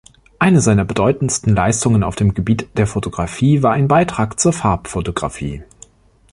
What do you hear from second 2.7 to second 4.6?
der Fotografie war ein Beitrag zur